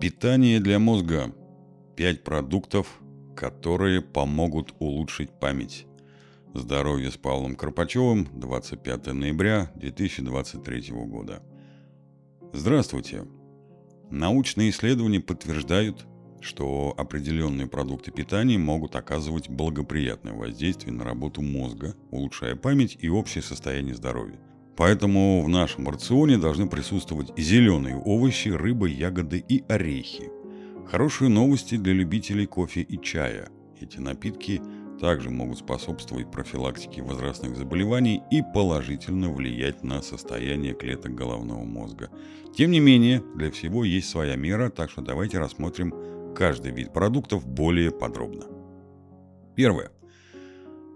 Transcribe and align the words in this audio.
Питание 0.00 0.60
для 0.60 0.78
мозга. 0.78 1.30
5 1.96 2.24
продуктов, 2.24 3.02
которые 3.36 4.00
помогут 4.00 4.74
улучшить 4.78 5.28
память. 5.38 5.86
Здоровье 6.54 7.10
с 7.10 7.18
Павлом 7.18 7.54
Карпачевым, 7.54 8.26
25 8.32 9.08
ноября 9.08 9.70
2023 9.74 10.92
года. 11.04 11.42
Здравствуйте. 12.54 13.26
Научные 14.10 14.70
исследования 14.70 15.20
подтверждают, 15.20 16.06
что 16.40 16.94
определенные 16.96 17.66
продукты 17.66 18.10
питания 18.10 18.56
могут 18.56 18.96
оказывать 18.96 19.50
благоприятное 19.50 20.32
воздействие 20.32 20.94
на 20.94 21.04
работу 21.04 21.42
мозга, 21.42 21.94
улучшая 22.10 22.56
память 22.56 22.96
и 22.98 23.10
общее 23.10 23.42
состояние 23.42 23.94
здоровья. 23.94 24.40
Поэтому 24.80 25.42
в 25.42 25.48
нашем 25.50 25.86
рационе 25.90 26.38
должны 26.38 26.66
присутствовать 26.66 27.30
зеленые 27.36 27.98
овощи, 27.98 28.48
рыба, 28.48 28.86
ягоды 28.86 29.44
и 29.46 29.62
орехи. 29.68 30.30
Хорошие 30.86 31.28
новости 31.28 31.76
для 31.76 31.92
любителей 31.92 32.46
кофе 32.46 32.80
и 32.80 32.98
чая. 32.98 33.50
Эти 33.78 33.98
напитки 33.98 34.62
также 34.98 35.28
могут 35.28 35.58
способствовать 35.58 36.30
профилактике 36.30 37.02
возрастных 37.02 37.58
заболеваний 37.58 38.22
и 38.30 38.40
положительно 38.54 39.30
влиять 39.30 39.84
на 39.84 40.00
состояние 40.00 40.72
клеток 40.72 41.14
головного 41.14 41.62
мозга. 41.62 42.08
Тем 42.56 42.70
не 42.70 42.80
менее, 42.80 43.22
для 43.36 43.50
всего 43.50 43.84
есть 43.84 44.08
своя 44.08 44.36
мера, 44.36 44.70
так 44.70 44.90
что 44.90 45.02
давайте 45.02 45.38
рассмотрим 45.38 45.92
каждый 46.34 46.72
вид 46.72 46.94
продуктов 46.94 47.46
более 47.46 47.90
подробно. 47.90 48.46
Первое. 49.54 49.90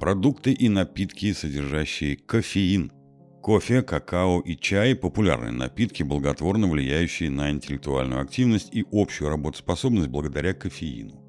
Продукты 0.00 0.54
и 0.54 0.70
напитки, 0.70 1.34
содержащие 1.34 2.16
кофеин. 2.16 2.90
Кофе, 3.46 3.82
какао 3.82 4.40
и 4.40 4.56
чай– 4.56 4.94
популярные 4.96 5.52
напитки, 5.52 6.02
благотворно 6.02 6.66
влияющие 6.66 7.30
на 7.30 7.52
интеллектуальную 7.52 8.20
активность 8.20 8.74
и 8.74 8.84
общую 8.90 9.30
работоспособность 9.30 10.08
благодаря 10.08 10.52
кофеину. 10.52 11.22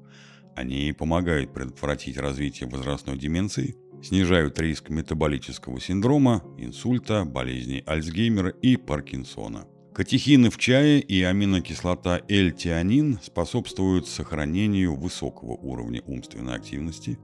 Они 0.56 0.92
помогают 0.92 1.54
предотвратить 1.54 2.18
развитие 2.18 2.68
возрастной 2.68 3.16
деменции, 3.16 3.76
снижают 4.02 4.58
риск 4.58 4.88
метаболического 4.88 5.80
синдрома, 5.80 6.42
инсульта, 6.58 7.24
болезней 7.24 7.84
Альцгеймера 7.86 8.50
и 8.50 8.76
Паркинсона– 8.76 9.68
Катехины 9.94 10.50
в 10.50 10.58
чае 10.58 11.00
и 11.00 11.22
аминокислота 11.22 12.20
L-тианин 12.28 13.20
способствуют 13.22 14.08
сохранению 14.08 14.96
высокого 14.96 15.52
уровня 15.52 16.02
умственной 16.04 16.56
активности. 16.56 17.16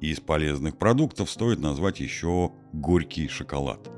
И 0.00 0.10
из 0.10 0.20
полезных 0.20 0.76
продуктов 0.76 1.30
стоит 1.30 1.58
назвать 1.58 1.98
еще 1.98 2.52
горький 2.72 3.26
шоколад. 3.26 3.88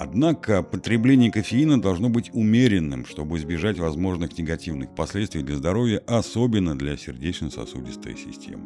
Однако 0.00 0.62
потребление 0.62 1.32
кофеина 1.32 1.82
должно 1.82 2.08
быть 2.08 2.30
умеренным, 2.32 3.04
чтобы 3.04 3.36
избежать 3.38 3.80
возможных 3.80 4.38
негативных 4.38 4.94
последствий 4.94 5.42
для 5.42 5.56
здоровья, 5.56 6.00
особенно 6.06 6.78
для 6.78 6.96
сердечно-сосудистой 6.96 8.16
системы. 8.16 8.64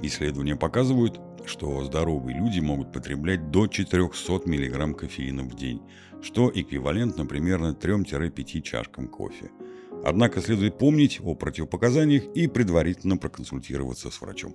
Исследования 0.00 0.54
показывают, 0.54 1.20
что 1.44 1.82
здоровые 1.82 2.38
люди 2.38 2.60
могут 2.60 2.92
потреблять 2.92 3.50
до 3.50 3.66
400 3.66 4.48
мг 4.48 4.96
кофеина 4.96 5.42
в 5.42 5.56
день, 5.56 5.82
что 6.22 6.52
эквивалентно 6.54 7.26
примерно 7.26 7.76
3-5 7.78 8.60
чашкам 8.62 9.08
кофе. 9.08 9.50
Однако 10.04 10.40
следует 10.40 10.78
помнить 10.78 11.20
о 11.20 11.34
противопоказаниях 11.34 12.24
и 12.36 12.46
предварительно 12.46 13.16
проконсультироваться 13.16 14.08
с 14.10 14.20
врачом. 14.20 14.54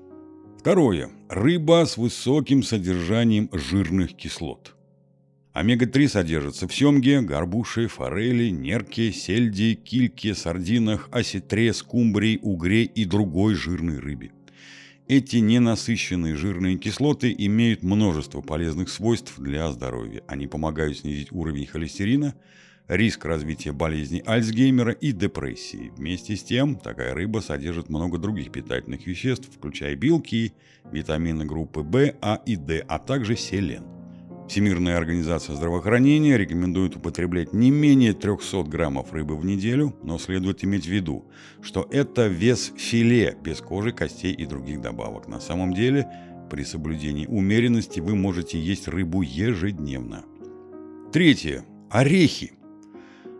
Второе. 0.57 1.09
Рыба 1.27 1.85
с 1.85 1.97
высоким 1.97 2.63
содержанием 2.63 3.50
жирных 3.52 4.16
кислот. 4.16 4.75
Омега-3 5.56 6.09
содержится 6.09 6.67
в 6.67 6.75
семге, 6.75 7.22
горбуше, 7.22 7.88
форели, 7.88 8.50
нерке, 8.50 9.14
сельди, 9.14 9.75
кильке, 9.75 10.36
сардинах, 10.36 11.08
осетре, 11.14 11.73
скумбрии, 11.73 12.39
угре 12.42 12.84
и 12.84 13.06
другой 13.06 13.56
жирной 13.56 14.00
рыбе. 14.00 14.34
Эти 15.07 15.38
ненасыщенные 15.38 16.35
жирные 16.35 16.78
кислоты 16.78 17.34
имеют 17.38 17.84
множество 17.84 18.41
полезных 18.41 18.90
свойств 18.90 19.35
для 19.40 19.72
здоровья. 19.72 20.24
Они 20.28 20.46
помогают 20.46 20.97
снизить 20.97 21.31
уровень 21.31 21.68
холестерина, 21.68 22.35
риск 22.90 23.24
развития 23.24 23.72
болезни 23.72 24.22
Альцгеймера 24.25 24.91
и 24.91 25.13
депрессии. 25.13 25.94
Вместе 25.96 26.35
с 26.35 26.44
тем, 26.44 26.75
такая 26.75 27.13
рыба 27.13 27.40
содержит 27.40 27.88
много 27.88 28.18
других 28.18 28.52
питательных 28.52 29.08
веществ, 29.08 29.47
включая 29.56 29.96
белки, 29.96 30.52
витамины 30.91 31.46
группы 31.46 31.79
В, 31.79 32.13
А 32.22 32.41
и 32.46 32.58
Д, 32.58 32.84
а 32.90 33.00
также 33.00 33.38
селен. 33.38 33.94
Всемирная 34.47 34.95
организация 34.95 35.56
здравоохранения 35.56 36.38
рекомендует 36.38 36.95
употреблять 36.95 37.51
не 37.51 37.72
менее 37.72 38.13
300 38.13 38.63
граммов 38.63 39.11
рыбы 39.11 39.35
в 39.35 39.44
неделю, 39.44 39.95
но 40.03 40.19
следует 40.19 40.63
иметь 40.63 40.85
в 40.85 40.89
виду, 40.89 41.25
что 41.61 41.88
это 41.91 42.28
вес 42.28 42.72
филе 42.78 43.35
без 43.44 43.59
кожи, 43.59 43.91
костей 43.91 44.34
и 44.34 44.45
других 44.45 44.81
добавок. 44.81 45.28
На 45.28 45.39
самом 45.39 45.73
деле, 45.73 46.07
при 46.51 46.63
соблюдении 46.63 47.25
умеренности 47.25 48.00
вы 48.00 48.16
можете 48.16 48.59
есть 48.59 48.88
рыбу 48.88 49.23
ежедневно. 49.23 50.23
Третье. 51.11 51.66
Орехи. 51.89 52.53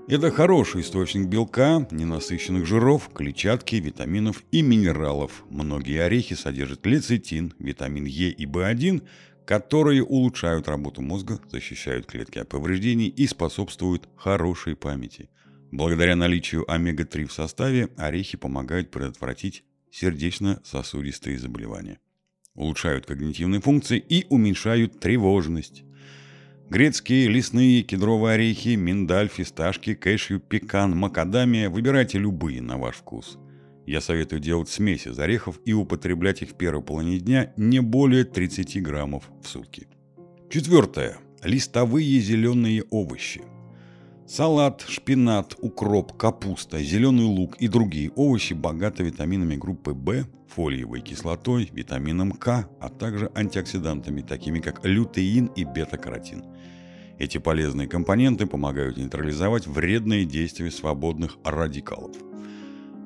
Это 0.08 0.32
хороший 0.32 0.82
источник 0.82 1.28
белка, 1.28 1.88
ненасыщенных 1.90 2.66
жиров, 2.66 3.10
клетчатки, 3.14 3.76
витаминов 3.76 4.44
и 4.52 4.62
минералов. 4.62 5.46
Многие 5.50 6.04
орехи 6.04 6.36
содержат 6.36 6.86
лецитин, 6.86 7.54
витамин 7.58 8.06
Е 8.06 8.30
и 8.30 8.46
В1, 8.46 9.02
которые 9.46 10.04
улучшают 10.04 10.68
работу 10.68 11.02
мозга, 11.02 11.40
защищают 11.52 12.08
клетки 12.08 12.40
от 12.40 12.50
повреждений 12.50 13.08
и 13.08 13.28
способствуют 13.28 14.10
хорошей 14.16 14.76
памяти. 14.76 15.30
Благодаря 15.72 16.16
наличию 16.16 16.70
омега-3 16.72 17.28
в 17.28 17.34
составе 17.34 17.90
орехи 17.98 18.38
помогают 18.38 18.92
предотвратить 18.92 19.64
сердечно-сосудистые 19.92 21.38
заболевания. 21.38 22.00
Улучшают 22.56 23.06
когнитивные 23.06 23.62
функции 23.62 23.98
и 23.98 24.26
уменьшают 24.30 25.00
тревожность. 25.00 25.84
Грецкие, 26.70 27.28
лесные, 27.28 27.84
кедровые 27.84 28.36
орехи, 28.36 28.76
миндаль, 28.76 29.28
фисташки, 29.28 29.94
кэшью, 29.94 30.40
пекан, 30.40 30.98
макадамия– 30.98 31.70
выбирайте 31.72 32.18
любые 32.18 32.62
на 32.62 32.78
ваш 32.78 32.96
вкус– 32.96 33.38
я 33.86 34.02
советую 34.02 34.40
делать 34.40 34.70
смесь 34.70 35.06
из 35.06 35.20
орехов 35.20 35.60
и 35.66 35.74
употреблять 35.74 36.42
их 36.42 36.50
в 36.50 36.54
первой 36.56 36.82
половине 36.82 37.20
дня 37.20 37.54
не 37.56 37.80
более 37.80 38.24
30 38.24 38.82
граммов 38.82 39.30
в 39.44 39.48
сутки. 39.48 39.88
Четвертое. 40.50 41.18
Листовые 41.44 42.20
зеленые 42.20 42.84
овощи. 42.90 43.44
Салат, 44.28 44.84
шпинат, 44.88 45.56
укроп, 45.62 46.18
капуста, 46.18 46.82
зеленый 46.82 47.26
лук 47.26 47.58
и 47.58 47.68
другие 47.68 48.10
овощи 48.16 48.54
богаты 48.54 49.04
витаминами 49.04 49.56
группы 49.56 49.92
В, 49.94 50.26
фолиевой 50.48 51.02
кислотой, 51.02 51.70
витамином 51.72 52.32
К, 52.32 52.68
а 52.80 52.90
также 52.90 53.32
антиоксидантами, 53.36 54.22
такими 54.22 54.60
как 54.60 54.84
лютеин 54.84 55.46
и 55.56 55.64
бета-каротин. 55.64 56.44
Эти 57.20 57.38
полезные 57.38 57.88
компоненты 57.88 58.48
помогают 58.48 58.98
нейтрализовать 58.98 59.68
вредные 59.68 60.26
действия 60.26 60.72
свободных 60.72 61.38
радикалов– 61.44 62.16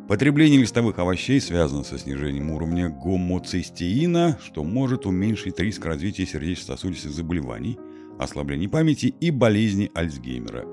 Потребление 0.09 0.59
листовых 0.59 0.97
овощей 0.97 1.39
связано 1.39 1.83
со 1.83 1.99
снижением 1.99 2.49
уровня 2.49 2.89
гомоцистеина, 2.89 4.39
что 4.43 4.63
может 4.63 5.05
уменьшить 5.05 5.59
риск 5.59 5.85
развития 5.85 6.25
сердечно-сосудистых 6.25 7.11
заболеваний, 7.11 7.77
ослабления 8.17 8.67
памяти 8.67 9.13
и 9.19 9.29
болезни 9.29 9.91
Альцгеймера. 9.93 10.65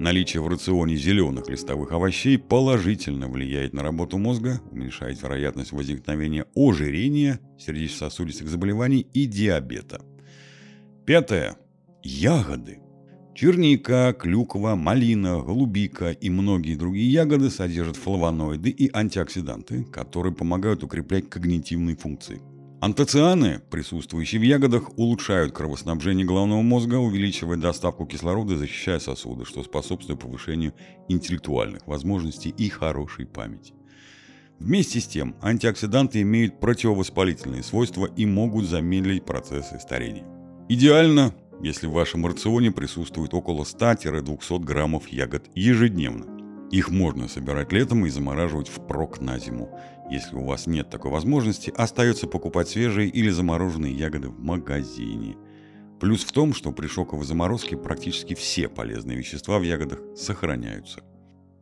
Наличие 0.00 0.42
в 0.42 0.48
рационе 0.48 0.96
зеленых 0.96 1.48
листовых 1.48 1.92
овощей 1.92 2.36
положительно 2.36 3.28
влияет 3.28 3.74
на 3.74 3.84
работу 3.84 4.18
мозга, 4.18 4.60
уменьшает 4.72 5.22
вероятность 5.22 5.70
возникновения 5.70 6.46
ожирения, 6.56 7.38
сердечно-сосудистых 7.60 8.48
заболеваний 8.48 9.06
и 9.12 9.26
диабета. 9.26 10.02
Пятое. 11.06 11.54
Ягоды. 12.02 12.80
Черника, 13.40 14.12
клюква, 14.12 14.74
малина, 14.74 15.40
голубика 15.40 16.10
и 16.10 16.28
многие 16.28 16.74
другие 16.74 17.10
ягоды 17.10 17.48
содержат 17.48 17.96
флавоноиды 17.96 18.68
и 18.68 18.90
антиоксиданты, 18.92 19.84
которые 19.84 20.34
помогают 20.34 20.84
укреплять 20.84 21.30
когнитивные 21.30 21.96
функции. 21.96 22.42
Антоцианы, 22.82 23.62
присутствующие 23.70 24.42
в 24.42 24.44
ягодах, 24.44 24.98
улучшают 24.98 25.54
кровоснабжение 25.54 26.26
головного 26.26 26.60
мозга, 26.60 26.96
увеличивая 26.96 27.56
доставку 27.56 28.04
кислорода 28.04 28.52
и 28.52 28.56
защищая 28.58 28.98
сосуды, 28.98 29.46
что 29.46 29.64
способствует 29.64 30.20
повышению 30.20 30.74
интеллектуальных 31.08 31.86
возможностей 31.86 32.50
и 32.50 32.68
хорошей 32.68 33.24
памяти. 33.24 33.72
Вместе 34.58 35.00
с 35.00 35.06
тем, 35.06 35.34
антиоксиданты 35.40 36.20
имеют 36.20 36.60
противовоспалительные 36.60 37.62
свойства 37.62 38.04
и 38.04 38.26
могут 38.26 38.66
замедлить 38.66 39.24
процессы 39.24 39.80
старения. 39.80 40.26
Идеально 40.68 41.32
если 41.62 41.86
в 41.86 41.92
вашем 41.92 42.26
рационе 42.26 42.70
присутствует 42.70 43.34
около 43.34 43.64
100-200 43.64 44.60
граммов 44.60 45.08
ягод 45.08 45.50
ежедневно. 45.54 46.26
Их 46.70 46.90
можно 46.90 47.26
собирать 47.26 47.72
летом 47.72 48.06
и 48.06 48.10
замораживать 48.10 48.68
впрок 48.68 49.20
на 49.20 49.38
зиму. 49.38 49.76
Если 50.08 50.36
у 50.36 50.44
вас 50.44 50.66
нет 50.66 50.88
такой 50.88 51.10
возможности, 51.10 51.72
остается 51.76 52.28
покупать 52.28 52.68
свежие 52.68 53.08
или 53.08 53.28
замороженные 53.28 53.92
ягоды 53.92 54.28
в 54.28 54.40
магазине. 54.40 55.36
Плюс 56.00 56.24
в 56.24 56.32
том, 56.32 56.54
что 56.54 56.72
при 56.72 56.86
шоковой 56.86 57.26
заморозке 57.26 57.76
практически 57.76 58.34
все 58.34 58.68
полезные 58.68 59.18
вещества 59.18 59.58
в 59.58 59.62
ягодах 59.62 60.00
сохраняются. 60.16 61.02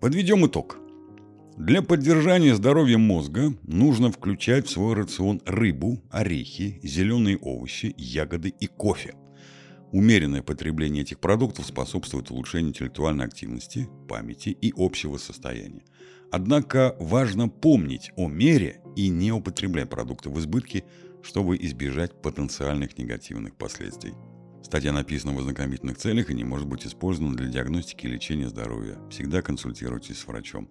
Подведем 0.01 0.47
итог. 0.47 0.79
Для 1.57 1.83
поддержания 1.83 2.55
здоровья 2.55 2.99
мозга 2.99 3.53
нужно 3.63 4.13
включать 4.13 4.69
в 4.69 4.71
свой 4.71 4.95
рацион 4.95 5.43
рыбу, 5.45 6.01
орехи, 6.09 6.79
зеленые 6.85 7.37
овощи, 7.39 7.93
ягоды 7.97 8.51
и 8.51 8.69
кофе. 8.69 9.15
Умеренное 9.93 10.43
потребление 10.43 11.03
этих 11.03 11.19
продуктов 11.19 11.67
способствует 11.67 12.31
улучшению 12.31 12.71
интеллектуальной 12.71 13.25
активности, 13.25 13.89
памяти 14.09 14.51
и 14.51 14.73
общего 14.77 15.17
состояния. 15.17 15.83
Однако 16.31 16.95
важно 17.01 17.49
помнить 17.49 18.11
о 18.17 18.29
мере 18.29 18.83
и 18.97 19.09
не 19.09 19.33
употреблять 19.33 19.89
продукты 19.89 20.29
в 20.29 20.39
избытке, 20.39 20.85
чтобы 21.23 21.57
избежать 21.57 22.21
потенциальных 22.21 22.99
негативных 22.99 23.57
последствий. 23.57 24.13
Статья 24.63 24.93
написана 24.93 25.33
в 25.33 25.39
ознакомительных 25.39 25.97
целях 25.97 26.31
и 26.31 26.35
не 26.35 26.45
может 26.45 26.69
быть 26.69 26.87
использована 26.87 27.35
для 27.35 27.49
диагностики 27.49 28.07
и 28.07 28.11
лечения 28.11 28.49
здоровья. 28.49 28.99
Всегда 29.11 29.41
консультируйтесь 29.41 30.19
с 30.19 30.27
врачом. 30.27 30.69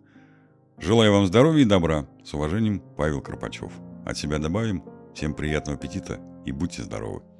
Желаю 0.78 1.12
вам 1.12 1.25
здоровья 1.25 1.63
и 1.63 1.66
добра. 1.66 2.08
С 2.24 2.36
уважением, 2.36 2.84
Павел 2.96 3.22
Карпачев. 3.22 3.72
От 4.06 4.18
себя 4.18 4.38
добавим. 4.38 4.84
Всем 5.16 5.34
приятного 5.34 5.80
аппетита 5.80 6.20
и 6.46 6.52
будьте 6.52 6.84
здоровы. 6.84 7.37